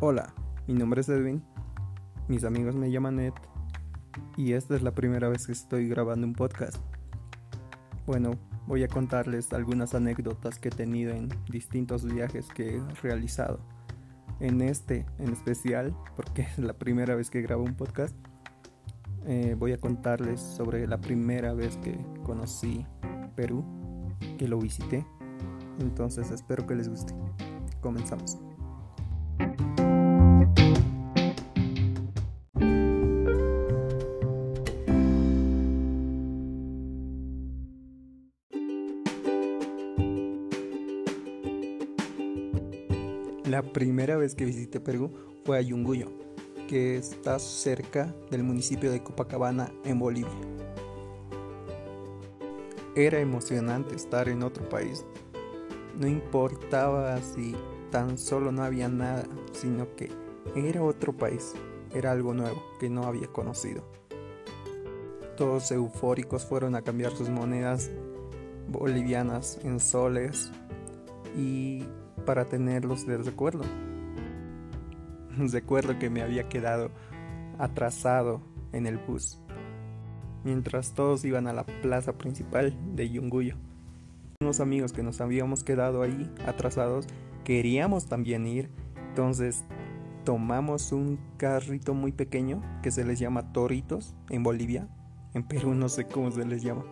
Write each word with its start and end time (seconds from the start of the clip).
Hola, 0.00 0.32
mi 0.68 0.74
nombre 0.74 1.00
es 1.00 1.08
Edwin, 1.08 1.42
mis 2.28 2.44
amigos 2.44 2.76
me 2.76 2.88
llaman 2.88 3.18
Ed 3.18 3.32
y 4.36 4.52
esta 4.52 4.76
es 4.76 4.82
la 4.82 4.92
primera 4.92 5.28
vez 5.28 5.46
que 5.46 5.50
estoy 5.50 5.88
grabando 5.88 6.24
un 6.24 6.34
podcast. 6.34 6.76
Bueno, 8.06 8.30
voy 8.68 8.84
a 8.84 8.88
contarles 8.88 9.52
algunas 9.52 9.96
anécdotas 9.96 10.60
que 10.60 10.68
he 10.68 10.70
tenido 10.70 11.10
en 11.10 11.28
distintos 11.50 12.04
viajes 12.04 12.46
que 12.46 12.76
he 12.76 12.80
realizado. 13.02 13.58
En 14.38 14.60
este 14.60 15.04
en 15.18 15.32
especial, 15.32 15.92
porque 16.14 16.42
es 16.42 16.58
la 16.58 16.74
primera 16.74 17.16
vez 17.16 17.28
que 17.28 17.42
grabo 17.42 17.64
un 17.64 17.74
podcast, 17.74 18.14
eh, 19.26 19.56
voy 19.58 19.72
a 19.72 19.80
contarles 19.80 20.40
sobre 20.40 20.86
la 20.86 21.00
primera 21.00 21.54
vez 21.54 21.76
que 21.78 21.98
conocí 22.22 22.86
Perú, 23.34 23.64
que 24.38 24.46
lo 24.46 24.60
visité. 24.60 25.04
Entonces 25.80 26.30
espero 26.30 26.68
que 26.68 26.76
les 26.76 26.88
guste. 26.88 27.14
Comenzamos. 27.80 28.38
La 43.48 43.62
primera 43.62 44.18
vez 44.18 44.34
que 44.34 44.44
visité 44.44 44.78
Perú 44.78 45.10
fue 45.46 45.56
a 45.56 45.62
Yunguyo, 45.62 46.12
que 46.68 46.98
está 46.98 47.38
cerca 47.38 48.14
del 48.30 48.42
municipio 48.42 48.90
de 48.92 49.02
Copacabana 49.02 49.72
en 49.86 49.98
Bolivia. 49.98 50.28
Era 52.94 53.20
emocionante 53.20 53.96
estar 53.96 54.28
en 54.28 54.42
otro 54.42 54.68
país. 54.68 55.06
No 55.98 56.06
importaba 56.06 57.16
si 57.22 57.56
tan 57.90 58.18
solo 58.18 58.52
no 58.52 58.64
había 58.64 58.88
nada, 58.88 59.24
sino 59.52 59.96
que 59.96 60.10
era 60.54 60.82
otro 60.82 61.16
país, 61.16 61.54
era 61.94 62.12
algo 62.12 62.34
nuevo 62.34 62.62
que 62.78 62.90
no 62.90 63.04
había 63.04 63.28
conocido. 63.28 63.82
Todos 65.38 65.70
eufóricos 65.70 66.44
fueron 66.44 66.74
a 66.74 66.82
cambiar 66.82 67.12
sus 67.12 67.30
monedas 67.30 67.90
bolivianas 68.68 69.58
en 69.64 69.80
soles 69.80 70.52
y 71.34 71.84
para 72.28 72.44
tenerlos 72.44 73.06
de 73.06 73.16
recuerdo. 73.16 73.64
Recuerdo 75.38 75.98
que 75.98 76.10
me 76.10 76.20
había 76.20 76.46
quedado 76.46 76.90
atrasado 77.58 78.42
en 78.72 78.86
el 78.86 78.98
bus, 78.98 79.40
mientras 80.44 80.92
todos 80.92 81.24
iban 81.24 81.46
a 81.46 81.54
la 81.54 81.64
plaza 81.64 82.18
principal 82.18 82.76
de 82.94 83.08
Yunguyo. 83.08 83.56
Unos 84.42 84.60
amigos 84.60 84.92
que 84.92 85.02
nos 85.02 85.22
habíamos 85.22 85.64
quedado 85.64 86.02
ahí 86.02 86.30
atrasados 86.46 87.06
queríamos 87.44 88.10
también 88.10 88.46
ir, 88.46 88.68
entonces 89.08 89.64
tomamos 90.24 90.92
un 90.92 91.18
carrito 91.38 91.94
muy 91.94 92.12
pequeño 92.12 92.62
que 92.82 92.90
se 92.90 93.06
les 93.06 93.18
llama 93.18 93.54
toritos 93.54 94.14
en 94.28 94.42
Bolivia, 94.42 94.86
en 95.32 95.44
Perú 95.44 95.72
no 95.72 95.88
sé 95.88 96.04
cómo 96.04 96.30
se 96.30 96.44
les 96.44 96.62
llama, 96.62 96.84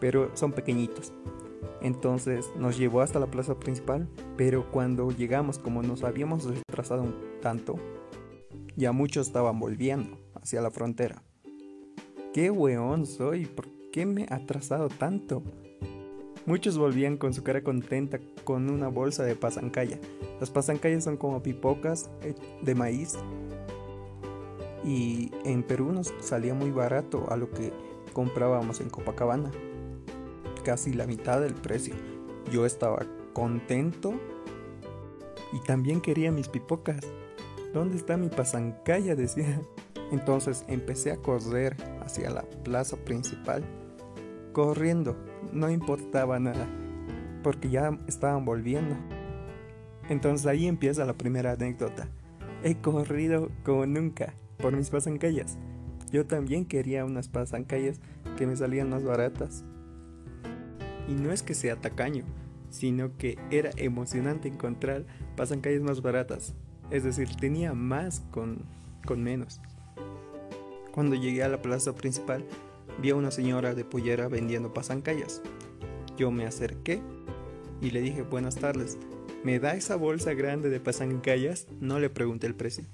pero 0.00 0.36
son 0.36 0.52
pequeñitos. 0.52 1.14
Entonces 1.80 2.50
nos 2.56 2.78
llevó 2.78 3.00
hasta 3.00 3.18
la 3.18 3.26
plaza 3.26 3.58
principal, 3.58 4.08
pero 4.36 4.70
cuando 4.70 5.10
llegamos, 5.10 5.58
como 5.58 5.82
nos 5.82 6.02
habíamos 6.04 6.44
retrasado 6.44 7.02
un 7.02 7.14
tanto, 7.40 7.76
ya 8.76 8.92
muchos 8.92 9.26
estaban 9.26 9.58
volviendo 9.58 10.18
hacia 10.34 10.60
la 10.60 10.70
frontera. 10.70 11.22
¡Qué 12.32 12.50
weón 12.50 13.06
soy! 13.06 13.46
¿Por 13.46 13.68
qué 13.92 14.04
me 14.06 14.22
he 14.22 14.34
atrasado 14.34 14.88
tanto? 14.88 15.42
Muchos 16.44 16.78
volvían 16.78 17.16
con 17.16 17.34
su 17.34 17.42
cara 17.42 17.64
contenta 17.64 18.20
con 18.44 18.70
una 18.70 18.88
bolsa 18.88 19.24
de 19.24 19.34
pasancaya. 19.34 19.98
Las 20.38 20.50
pasancayas 20.50 21.04
son 21.04 21.16
como 21.16 21.42
pipocas 21.42 22.10
eh, 22.22 22.34
de 22.62 22.74
maíz. 22.74 23.14
Y 24.84 25.32
en 25.44 25.64
Perú 25.64 25.92
nos 25.92 26.14
salía 26.20 26.54
muy 26.54 26.70
barato 26.70 27.26
a 27.30 27.36
lo 27.36 27.50
que 27.50 27.72
comprábamos 28.12 28.80
en 28.80 28.90
Copacabana 28.90 29.50
casi 30.66 30.92
la 30.92 31.06
mitad 31.06 31.40
del 31.40 31.54
precio. 31.54 31.94
Yo 32.50 32.66
estaba 32.66 33.06
contento 33.32 34.14
y 35.52 35.60
también 35.60 36.00
quería 36.00 36.32
mis 36.32 36.48
pipocas. 36.48 37.06
¿Dónde 37.72 37.96
está 37.96 38.16
mi 38.16 38.28
pasancaya? 38.28 39.14
decía. 39.16 39.60
Entonces 40.10 40.64
empecé 40.66 41.12
a 41.12 41.18
correr 41.18 41.76
hacia 42.00 42.30
la 42.30 42.42
plaza 42.64 42.96
principal. 42.96 43.62
Corriendo, 44.52 45.16
no 45.52 45.70
importaba 45.70 46.40
nada, 46.40 46.66
porque 47.44 47.70
ya 47.70 47.96
estaban 48.08 48.44
volviendo. 48.44 48.96
Entonces 50.08 50.48
ahí 50.48 50.66
empieza 50.66 51.04
la 51.04 51.12
primera 51.12 51.52
anécdota. 51.52 52.08
He 52.64 52.74
corrido 52.74 53.50
como 53.64 53.86
nunca 53.86 54.34
por 54.58 54.76
mis 54.76 54.90
pasancayas. 54.90 55.58
Yo 56.10 56.26
también 56.26 56.64
quería 56.64 57.04
unas 57.04 57.28
pasancayas 57.28 58.00
que 58.36 58.48
me 58.48 58.56
salían 58.56 58.90
más 58.90 59.04
baratas. 59.04 59.64
Y 61.08 61.12
no 61.12 61.32
es 61.32 61.42
que 61.42 61.54
sea 61.54 61.76
tacaño, 61.76 62.24
sino 62.70 63.16
que 63.16 63.38
era 63.50 63.70
emocionante 63.76 64.48
encontrar 64.48 65.04
pasancallas 65.36 65.82
más 65.82 66.02
baratas. 66.02 66.54
Es 66.90 67.04
decir, 67.04 67.28
tenía 67.36 67.74
más 67.74 68.20
con, 68.30 68.64
con 69.04 69.22
menos. 69.22 69.60
Cuando 70.92 71.14
llegué 71.14 71.42
a 71.42 71.48
la 71.48 71.62
plaza 71.62 71.94
principal, 71.94 72.44
vi 73.00 73.10
a 73.10 73.16
una 73.16 73.30
señora 73.30 73.74
de 73.74 73.84
pollera 73.84 74.28
vendiendo 74.28 74.72
pasancallas. 74.72 75.42
Yo 76.16 76.30
me 76.30 76.46
acerqué 76.46 77.02
y 77.80 77.90
le 77.90 78.00
dije 78.00 78.22
buenas 78.22 78.56
tardes. 78.56 78.98
¿Me 79.44 79.58
da 79.58 79.74
esa 79.74 79.96
bolsa 79.96 80.34
grande 80.34 80.70
de 80.70 80.80
pasancallas? 80.80 81.66
No 81.80 82.00
le 82.00 82.10
pregunté 82.10 82.46
el 82.46 82.54
precio. 82.54 82.84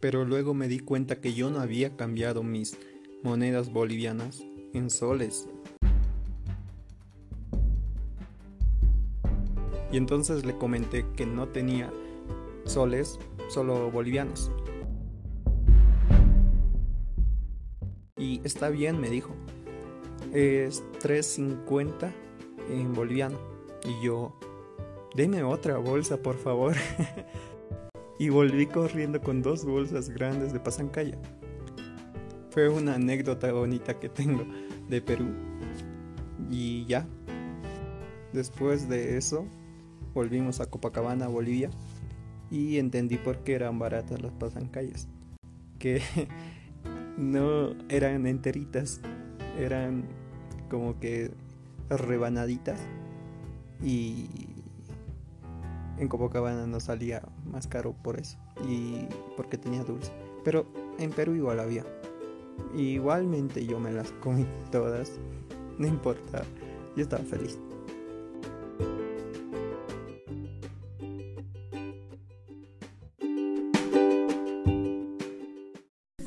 Pero 0.00 0.24
luego 0.24 0.54
me 0.54 0.68
di 0.68 0.78
cuenta 0.78 1.20
que 1.20 1.34
yo 1.34 1.50
no 1.50 1.60
había 1.60 1.96
cambiado 1.96 2.42
mis 2.42 2.76
monedas 3.22 3.72
bolivianas 3.72 4.42
en 4.72 4.90
soles 4.90 5.48
Y 9.90 9.96
entonces 9.96 10.44
le 10.44 10.56
comenté 10.56 11.06
que 11.16 11.26
no 11.26 11.48
tenía 11.48 11.90
soles, 12.64 13.18
solo 13.48 13.90
bolivianos. 13.90 14.50
Y 18.16 18.40
está 18.44 18.68
bien, 18.68 19.00
me 19.00 19.08
dijo. 19.08 19.34
Es 20.32 20.84
3.50 21.00 22.12
en 22.68 22.92
boliviano. 22.92 23.38
Y 23.84 24.04
yo, 24.04 24.38
deme 25.14 25.42
otra 25.42 25.78
bolsa, 25.78 26.18
por 26.18 26.36
favor. 26.36 26.74
y 28.18 28.28
volví 28.28 28.66
corriendo 28.66 29.20
con 29.20 29.40
dos 29.40 29.64
bolsas 29.64 30.10
grandes 30.10 30.52
de 30.52 30.60
pasancaya. 30.60 31.18
Fue 32.50 32.68
una 32.68 32.96
anécdota 32.96 33.52
bonita 33.52 33.98
que 33.98 34.08
tengo 34.08 34.44
de 34.88 35.00
Perú. 35.00 35.28
Y 36.50 36.84
ya. 36.86 37.06
Después 38.32 38.88
de 38.88 39.16
eso, 39.16 39.46
volvimos 40.18 40.58
a 40.58 40.66
Copacabana, 40.66 41.28
Bolivia, 41.28 41.70
y 42.50 42.78
entendí 42.78 43.18
por 43.18 43.44
qué 43.44 43.54
eran 43.54 43.78
baratas 43.78 44.20
las 44.20 44.32
pasancallas. 44.32 45.06
Que 45.78 46.02
no 47.16 47.76
eran 47.88 48.26
enteritas, 48.26 49.00
eran 49.56 50.06
como 50.68 50.98
que 50.98 51.30
rebanaditas 51.88 52.80
y 53.80 54.26
en 55.98 56.08
Copacabana 56.08 56.66
no 56.66 56.80
salía 56.80 57.22
más 57.46 57.68
caro 57.68 57.92
por 57.92 58.18
eso 58.18 58.38
y 58.68 59.06
porque 59.36 59.56
tenía 59.56 59.84
dulce. 59.84 60.10
Pero 60.42 60.66
en 60.98 61.10
Perú 61.10 61.36
igual 61.36 61.60
había. 61.60 61.84
Igualmente 62.76 63.64
yo 63.64 63.78
me 63.78 63.92
las 63.92 64.10
comí 64.14 64.44
todas, 64.72 65.12
no 65.78 65.86
importa, 65.86 66.42
yo 66.96 67.04
estaba 67.04 67.22
feliz. 67.22 67.56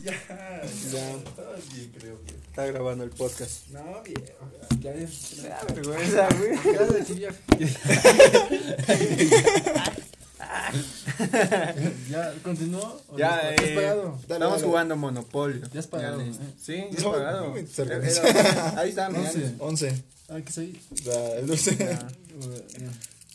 Está 2.51 2.65
grabando 2.65 3.03
el 3.03 3.09
podcast. 3.11 3.67
No, 3.69 4.01
bien. 4.03 4.23
Ya, 4.79 4.93
ya. 4.95 5.07
Da 5.49 5.63
vergüenza, 5.73 6.27
güey. 6.37 6.75
Gracias, 6.75 7.07
chilla. 7.07 7.29
¿Ya 12.09 12.33
continuó? 12.43 13.01
¿O 13.09 13.17
Ya, 13.17 13.35
has 13.37 13.61
eh, 13.61 13.75
pagado? 13.75 14.17
estamos 14.21 14.63
jugando 14.63 14.95
Monopolio. 14.95 15.61
Ya 15.73 15.79
has 15.79 15.87
pagado, 15.87 16.21
listo. 16.21 16.43
eh. 16.43 16.53
Sí, 16.61 16.75
ya 16.91 16.99
he 16.99 17.03
No, 17.03 17.11
pagado. 17.11 17.53
me. 17.53 17.65
Era- 17.77 18.73
Ahí 18.81 18.89
está, 18.89 19.09
mira. 19.09 19.29
Once. 19.59 19.87
11. 19.89 20.03
Ah, 20.29 20.39
¿qué 20.45 20.51
soy? 20.51 20.79
Da, 21.05 21.33
el 21.35 21.47
12. 21.47 21.77
Ya, 21.77 22.07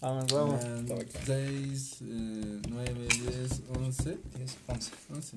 Vamos, 0.03 0.33
vamos. 0.33 0.61
6, 1.27 1.97
9, 2.01 3.09
10, 3.09 3.51
11. 3.75 4.19
10, 4.37 4.57
11. 4.69 4.91
11. 5.13 5.37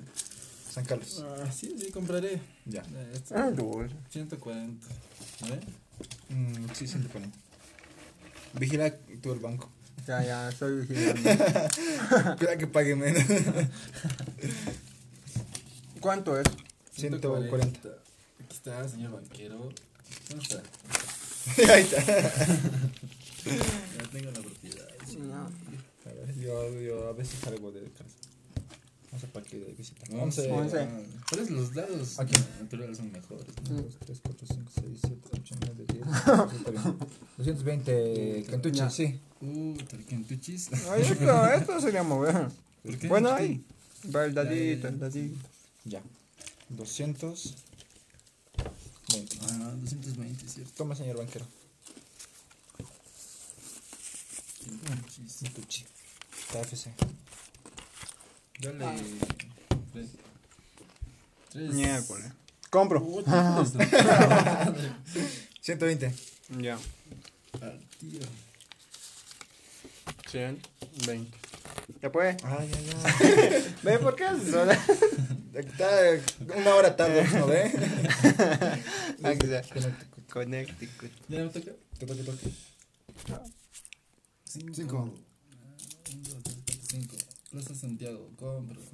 San 0.80 0.86
Carlos. 0.86 1.24
Ah, 1.26 1.52
sí, 1.52 1.76
sí, 1.78 1.92
compraré. 1.92 2.40
Ya. 2.66 2.80
Eh, 2.82 3.12
esto, 3.14 3.36
Ah, 3.36 3.52
dulce. 3.52 3.94
140. 4.12 4.88
¿A 5.42 5.48
ver? 5.50 5.60
Mm, 6.30 6.68
sí, 6.74 6.88
140. 6.88 7.38
Vigila 8.54 8.96
tú 9.22 9.34
el 9.34 9.40
banco. 9.40 9.70
Ya, 10.08 10.24
ya, 10.24 10.48
estoy 10.50 10.86
vigilando. 10.86 11.22
Cuida 12.38 12.58
que 12.58 12.68
pague 12.68 12.96
menos. 12.96 13.24
¿Cuánto 16.00 16.40
es? 16.40 16.48
140. 16.94 17.90
Aquí 17.90 18.56
está, 18.56 18.88
señor 18.88 19.12
banquero. 19.12 19.58
¿Dónde 20.30 20.46
está? 20.46 20.62
Ahí 21.74 21.82
está. 21.82 22.06
Ya 22.06 22.32
tengo 24.14 24.32
la 24.32 24.40
propiedad. 24.40 24.88
A 26.06 26.10
ver, 26.14 26.36
yo, 26.40 26.80
yo 26.80 27.10
a 27.10 27.14
veces 27.14 27.38
salgo 27.44 27.72
de 27.72 27.82
casa. 27.92 28.16
No 29.12 29.18
sé 29.20 29.28
para 29.28 29.46
qué 29.46 29.58
de 29.58 29.74
visita. 29.74 30.02
Once. 30.14 30.42
11, 30.52 30.52
Once. 30.52 30.88
Por 31.30 31.40
eso 31.40 31.54
los 31.54 31.74
dados 31.74 32.20
Aquí. 32.20 32.36
naturales 32.62 32.98
son 32.98 33.12
mejores. 33.12 33.46
1, 33.70 33.82
2, 33.82 33.98
3, 34.06 34.20
4, 34.24 34.48
5, 34.48 34.72
6, 34.76 34.86
7, 35.02 35.30
8, 35.34 35.56
9, 35.62 35.86
10, 35.94 36.06
220 37.38 38.44
Ya. 38.44 38.52
cantuches, 38.52 38.94
sí. 38.94 39.20
Uh, 39.42 39.76
tarquentuchis. 39.90 40.70
Ay, 40.90 41.02
esto, 41.02 41.48
esto 41.54 41.82
sería 41.82 42.04
mover. 42.04 42.50
¿Por 42.84 42.98
qué? 42.98 43.08
Bueno, 43.08 43.32
ahí. 43.32 43.64
Va 44.16 44.26
el 44.26 44.34
dadito, 44.34 44.88
el 44.88 45.00
dadito. 45.00 45.40
Ya. 45.86 46.02
220. 46.70 47.56
Ah, 49.42 49.74
220, 49.82 50.48
¿cierto? 50.48 50.72
Toma, 50.78 50.96
señor 50.96 51.18
banquero. 51.18 51.46
Tarquentuchis. 54.60 55.42
Mi 55.42 55.50
tuchi. 55.50 55.86
KFC. 56.52 56.92
Dale. 58.60 58.86
Tres. 59.94 60.10
Tres. 61.50 61.74
Miércoles. 61.74 62.32
Compro. 62.70 63.04
Puta, 63.04 63.32
madre. 63.32 63.88
120. 65.62 66.14
Ya. 66.60 66.78
Al 67.62 67.80
tío. 68.00 68.20
120. 70.30 71.38
¿Ya 72.02 72.12
puede? 72.12 72.38
Ay, 72.44 72.70
ay, 72.76 72.90
ay. 73.06 73.76
¿Ve 73.84 74.00
por 74.00 74.16
qué? 74.16 74.26
Está 75.54 75.90
una 76.56 76.76
hora 76.76 76.96
tarde, 76.96 77.28
¿no 77.34 77.48
ve? 77.48 77.72
Connecticut. 80.32 81.12
¿Ya 81.28 81.44
me 81.44 81.50
toca? 81.50 81.72
Toque. 82.00 82.24
Cinco. 84.46 84.74
Cinco. 84.74 85.14
Ah, 85.52 85.56
un, 86.14 86.24
dos, 86.24 86.42
tres, 86.44 86.58
cuatro, 86.64 86.84
Cinco. 86.88 87.16
Plaza 87.50 87.74
Santiago, 87.74 88.32
compro. 88.36 88.80